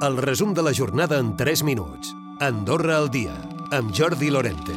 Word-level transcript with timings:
El 0.00 0.16
resum 0.16 0.52
de 0.54 0.62
la 0.62 0.72
jornada 0.72 1.18
en 1.18 1.36
3 1.36 1.64
minuts. 1.64 2.14
Andorra 2.38 2.98
al 2.98 3.08
dia, 3.10 3.32
amb 3.72 3.90
Jordi 3.90 4.30
Lorente. 4.30 4.76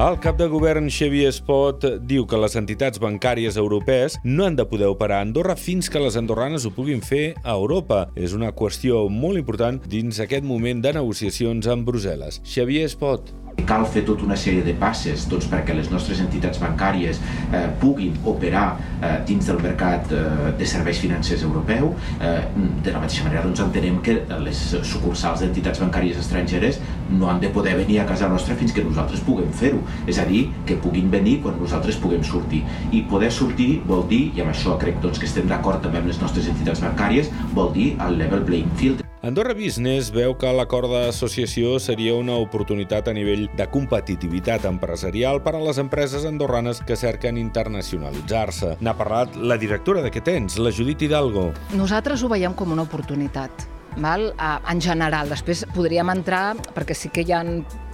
El 0.00 0.16
cap 0.16 0.38
de 0.38 0.46
govern 0.48 0.86
Xavier 0.88 1.28
Espot 1.28 1.84
diu 2.08 2.24
que 2.24 2.38
les 2.40 2.56
entitats 2.56 3.02
bancàries 3.02 3.58
europees 3.60 4.16
no 4.24 4.46
han 4.46 4.56
de 4.56 4.64
poder 4.64 4.88
operar 4.88 5.18
a 5.18 5.26
Andorra 5.26 5.58
fins 5.60 5.92
que 5.92 6.00
les 6.00 6.16
andorranes 6.16 6.64
ho 6.64 6.72
puguin 6.72 7.04
fer 7.04 7.34
a 7.42 7.52
Europa. 7.52 8.06
És 8.16 8.32
una 8.32 8.54
qüestió 8.56 9.02
molt 9.12 9.36
important 9.36 9.82
dins 9.92 10.22
aquest 10.24 10.48
moment 10.48 10.80
de 10.80 10.94
negociacions 10.96 11.68
amb 11.68 11.84
Brussel·les. 11.84 12.40
Xavier 12.40 12.88
Espot. 12.88 13.34
Cal 13.70 13.84
fer 13.86 14.02
tota 14.06 14.24
una 14.26 14.36
sèrie 14.40 14.64
de 14.66 14.72
passes 14.78 15.26
doncs, 15.30 15.46
perquè 15.50 15.76
les 15.76 15.90
nostres 15.92 16.20
entitats 16.22 16.58
bancàries 16.62 17.20
eh, 17.54 17.66
puguin 17.82 18.16
operar 18.26 18.64
eh, 18.76 19.12
dins 19.28 19.46
del 19.46 19.60
mercat 19.62 20.10
eh, 20.10 20.22
de 20.58 20.66
serveis 20.66 20.98
financers 21.02 21.44
europeu. 21.46 21.92
Eh, 22.18 22.38
de 22.84 22.94
la 22.94 23.02
mateixa 23.02 23.26
manera 23.28 23.44
doncs, 23.46 23.62
entenem 23.62 24.00
que 24.02 24.16
les 24.46 24.64
sucursals 24.82 25.44
d'entitats 25.44 25.82
bancàries 25.82 26.18
estrangeres 26.18 26.80
no 27.10 27.30
han 27.30 27.40
de 27.40 27.50
poder 27.50 27.76
venir 27.76 28.00
a 28.00 28.06
casa 28.06 28.28
nostra 28.28 28.56
fins 28.56 28.72
que 28.72 28.84
nosaltres 28.84 29.20
puguem 29.26 29.50
fer-ho. 29.52 29.82
És 30.06 30.18
a 30.18 30.26
dir, 30.28 30.46
que 30.66 30.78
puguin 30.80 31.10
venir 31.10 31.40
quan 31.44 31.58
nosaltres 31.60 32.00
puguem 32.00 32.24
sortir. 32.24 32.62
I 32.92 33.04
poder 33.10 33.32
sortir 33.34 33.70
vol 33.86 34.06
dir, 34.08 34.30
i 34.36 34.44
amb 34.44 34.54
això 34.54 34.78
crec 34.80 35.00
doncs, 35.04 35.20
que 35.20 35.28
estem 35.30 35.48
d'acord 35.50 35.82
també 35.84 36.00
amb 36.02 36.10
les 36.12 36.20
nostres 36.22 36.48
entitats 36.50 36.82
bancàries, 36.84 37.30
vol 37.54 37.72
dir 37.76 37.94
el 38.06 38.18
level 38.20 38.44
playing 38.46 38.74
field. 38.80 39.06
Andorra 39.22 39.52
Business 39.52 40.08
veu 40.08 40.32
que 40.40 40.48
l'acord 40.56 40.88
d'associació 40.88 41.74
seria 41.76 42.14
una 42.16 42.38
oportunitat 42.40 43.10
a 43.10 43.12
nivell 43.12 43.50
de 43.52 43.66
competitivitat 43.68 44.64
empresarial 44.64 45.42
per 45.44 45.52
a 45.58 45.60
les 45.60 45.76
empreses 45.82 46.24
andorranes 46.24 46.80
que 46.88 46.96
cerquen 46.96 47.36
internacionalitzar-se. 47.36 48.78
N'ha 48.80 48.94
parlat 48.96 49.36
la 49.36 49.58
directora 49.60 50.00
d'aquest 50.00 50.30
ens, 50.32 50.56
la 50.56 50.72
Judit 50.72 51.04
Hidalgo. 51.04 51.50
Nosaltres 51.76 52.24
ho 52.24 52.32
veiem 52.32 52.56
com 52.56 52.72
una 52.72 52.88
oportunitat. 52.88 53.68
Val? 53.98 54.30
En 54.70 54.80
general, 54.80 55.30
després 55.32 55.64
podríem 55.74 56.10
entrar, 56.12 56.54
perquè 56.76 56.94
sí 56.94 57.10
que 57.10 57.24
hi 57.26 57.34
ha 57.34 57.42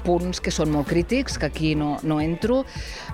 punts 0.07 0.41
que 0.41 0.53
són 0.55 0.71
molt 0.71 0.87
crítics, 0.91 1.39
que 1.41 1.49
aquí 1.49 1.75
no, 1.75 1.97
no 2.07 2.21
entro, 2.23 2.63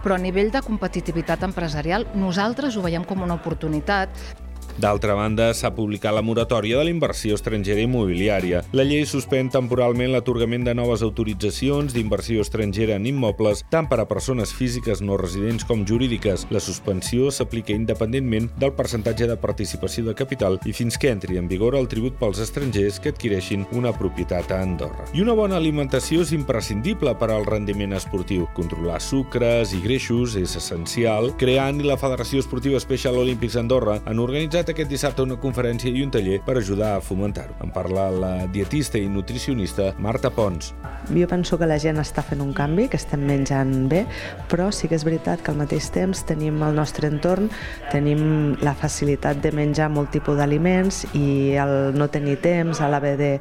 però 0.05 0.19
a 0.19 0.23
nivell 0.23 0.53
de 0.53 0.61
competitivitat 0.67 1.45
empresarial 1.47 2.07
nosaltres 2.15 2.77
ho 2.77 2.85
veiem 2.85 3.07
com 3.09 3.25
una 3.25 3.39
oportunitat 3.41 4.42
D'altra 4.81 5.15
banda, 5.15 5.51
s'ha 5.53 5.71
publicat 5.77 6.15
la 6.17 6.23
moratòria 6.25 6.79
de 6.79 6.87
la 6.87 6.93
inversió 6.93 7.37
estrangera 7.37 7.83
immobiliària. 7.85 8.63
La 8.73 8.87
llei 8.89 9.05
suspèn 9.07 9.51
temporalment 9.53 10.13
l'atorgament 10.15 10.65
de 10.65 10.75
noves 10.75 11.03
autoritzacions 11.05 11.93
d'inversió 11.93 12.41
estrangera 12.41 12.97
en 12.97 13.07
immobles, 13.07 13.65
tant 13.71 13.89
per 13.91 14.01
a 14.01 14.07
persones 14.09 14.55
físiques 14.57 15.03
no 15.05 15.19
residents 15.21 15.67
com 15.69 15.85
jurídiques. 15.87 16.47
La 16.51 16.63
suspensió 16.65 17.31
s'aplica 17.31 17.77
independentment 17.77 18.49
del 18.57 18.73
percentatge 18.79 19.29
de 19.29 19.37
participació 19.37 20.07
de 20.07 20.17
capital 20.17 20.59
i 20.65 20.73
fins 20.73 20.97
que 20.97 21.13
entri 21.13 21.37
en 21.37 21.51
vigor 21.51 21.77
el 21.77 21.89
tribut 21.93 22.17
pels 22.21 22.41
estrangers 22.41 22.99
que 23.03 23.13
adquireixin 23.13 23.67
una 23.77 23.93
propietat 23.93 24.53
a 24.53 24.63
Andorra. 24.65 25.07
I 25.13 25.21
una 25.21 25.37
bona 25.37 25.59
alimentació 25.61 26.25
és 26.25 26.33
imprescindible 26.33 27.15
per 27.21 27.31
al 27.31 27.47
rendiment 27.47 27.93
esportiu. 27.99 28.49
Controlar 28.57 29.01
sucres 29.05 29.77
i 29.77 29.83
greixos 29.85 30.37
és 30.41 30.57
essencial. 30.57 31.33
Creant 31.39 31.83
i 31.83 31.87
la 31.87 31.99
Federació 32.01 32.41
Esportiva 32.41 32.81
Special 32.81 33.21
Olímpics 33.21 33.59
Andorra 33.61 34.01
han 34.07 34.23
organitzat 34.23 34.62
organitzat 34.63 34.71
aquest 34.71 34.91
dissabte 34.91 35.23
una 35.23 35.37
conferència 35.41 35.91
i 35.91 36.03
un 36.05 36.11
taller 36.11 36.41
per 36.45 36.57
ajudar 36.59 36.97
a 36.97 37.01
fomentar-ho. 37.01 37.55
En 37.63 37.71
parla 37.73 38.11
la 38.11 38.47
dietista 38.47 38.99
i 38.99 39.09
nutricionista 39.09 39.95
Marta 39.99 40.31
Pons. 40.31 40.73
Jo 41.11 41.27
penso 41.27 41.59
que 41.59 41.67
la 41.67 41.79
gent 41.79 41.99
està 41.99 42.23
fent 42.23 42.41
un 42.41 42.53
canvi, 42.55 42.89
que 42.89 42.97
estem 42.97 43.25
menjant 43.27 43.89
bé, 43.89 44.05
però 44.49 44.71
sí 44.71 44.89
que 44.89 44.95
és 44.95 45.05
veritat 45.05 45.43
que 45.43 45.51
al 45.51 45.59
mateix 45.59 45.91
temps 45.91 46.23
tenim 46.25 46.63
al 46.63 46.75
nostre 46.75 47.09
entorn, 47.09 47.51
tenim 47.91 48.57
la 48.63 48.75
facilitat 48.75 49.43
de 49.43 49.53
menjar 49.53 49.91
molt 49.91 50.13
tipus 50.13 50.39
d'aliments 50.39 51.07
i 51.15 51.57
el 51.59 51.97
no 51.99 52.09
tenir 52.09 52.39
temps 52.43 52.81
a 52.81 52.91
l'haver 52.93 53.17
de, 53.19 53.33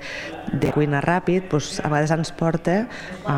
de 0.53 0.73
cuinar 0.73 1.03
ràpid, 1.05 1.49
doncs 1.51 1.79
a 1.83 1.91
vegades 1.91 2.17
ens 2.17 2.33
porta 2.33 2.87
a 3.25 3.37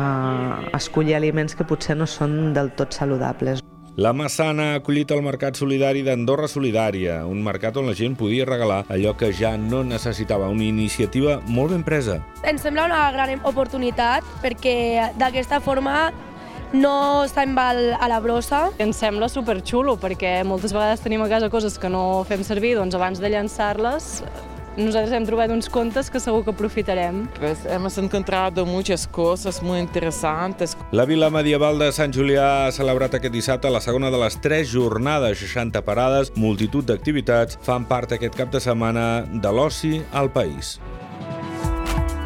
escollir 0.72 1.18
aliments 1.18 1.54
que 1.54 1.68
potser 1.68 1.98
no 1.98 2.08
són 2.08 2.54
del 2.56 2.72
tot 2.78 2.96
saludables. 2.96 3.64
La 3.96 4.10
Massana 4.12 4.72
ha 4.72 4.78
acollit 4.80 5.12
el 5.14 5.20
Mercat 5.22 5.54
Solidari 5.54 6.00
d'Andorra 6.02 6.48
Solidària, 6.50 7.20
un 7.30 7.44
mercat 7.46 7.76
on 7.78 7.86
la 7.86 7.92
gent 7.94 8.16
podia 8.18 8.42
regalar 8.48 8.80
allò 8.90 9.12
que 9.14 9.28
ja 9.30 9.52
no 9.54 9.84
necessitava, 9.86 10.48
una 10.50 10.64
iniciativa 10.66 11.36
molt 11.46 11.70
ben 11.70 11.84
presa. 11.86 12.16
Ens 12.42 12.66
sembla 12.66 12.88
una 12.88 13.04
gran 13.14 13.36
oportunitat 13.46 14.26
perquè 14.42 15.12
d'aquesta 15.14 15.60
forma 15.62 16.08
no 16.74 16.96
se'n 17.30 17.54
va 17.54 17.68
a 17.70 18.08
la 18.10 18.18
brossa. 18.18 18.64
Ens 18.82 18.98
sembla 18.98 19.30
superxulo 19.30 19.94
perquè 20.02 20.40
moltes 20.42 20.74
vegades 20.74 21.06
tenim 21.06 21.22
a 21.22 21.30
casa 21.30 21.46
coses 21.46 21.78
que 21.78 21.86
no 21.86 22.24
fem 22.26 22.42
servir, 22.42 22.74
doncs 22.74 22.98
abans 22.98 23.22
de 23.22 23.30
llançar-les 23.30 24.24
nosaltres 24.76 25.12
hem 25.14 25.26
trobat 25.26 25.52
uns 25.54 25.68
contes 25.68 26.10
que 26.10 26.20
segur 26.20 26.44
que 26.44 26.52
aprofitarem. 26.54 27.26
Pues 27.38 27.64
hemos 27.66 27.98
encontrado 27.98 28.66
muchas 28.66 29.06
cosas 29.06 29.62
muy 29.62 29.78
interesantes. 29.80 30.76
La 30.92 31.04
Vila 31.04 31.30
Medieval 31.30 31.78
de 31.78 31.92
Sant 31.92 32.14
Julià 32.14 32.66
ha 32.66 32.72
celebrat 32.72 33.14
aquest 33.14 33.34
dissabte 33.34 33.70
la 33.70 33.80
segona 33.80 34.10
de 34.10 34.20
les 34.20 34.40
tres 34.40 34.72
jornades, 34.72 35.38
60 35.38 35.84
parades, 35.84 36.32
multitud 36.36 36.84
d'activitats, 36.84 37.58
fan 37.62 37.86
part 37.86 38.12
aquest 38.12 38.34
cap 38.34 38.52
de 38.52 38.60
setmana 38.60 39.24
de 39.30 39.52
l'oci 39.52 40.02
al 40.12 40.32
país. 40.32 40.78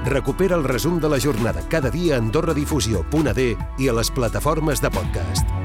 Recupera 0.08 0.56
el 0.56 0.64
resum 0.64 1.00
de 1.00 1.08
la 1.08 1.20
jornada 1.20 1.60
cada 1.69 1.91
dia 1.91 2.16
a 2.16 2.19
AndorraDifusió.d 2.22 3.48
i 3.78 3.88
a 3.88 3.97
les 4.00 4.10
plataformes 4.10 4.81
de 4.81 4.91
podcast. 4.91 5.57